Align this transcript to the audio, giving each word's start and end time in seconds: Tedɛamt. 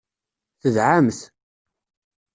Tedɛamt. 0.61 1.19